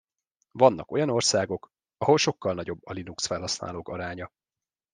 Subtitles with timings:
[0.51, 4.31] Vannak olyan országok, ahol sokkal nagyobb a Linux felhasználók aránya.